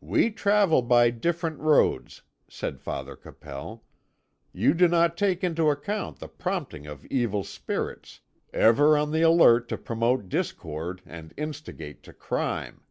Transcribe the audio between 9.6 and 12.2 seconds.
to promote discord and instigate to